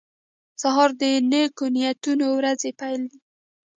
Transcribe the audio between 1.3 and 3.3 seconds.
نیکو نیتونو ورځې پیل دی.